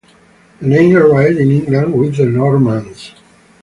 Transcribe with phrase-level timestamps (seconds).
[0.59, 3.11] The name arrived in England with the Normans.